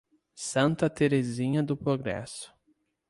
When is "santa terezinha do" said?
0.33-1.77